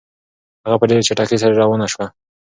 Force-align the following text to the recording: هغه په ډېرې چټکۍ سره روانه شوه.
هغه 0.65 0.77
په 0.79 0.85
ډېرې 0.89 1.07
چټکۍ 1.07 1.37
سره 1.41 1.59
روانه 1.61 1.87
شوه. 1.93 2.05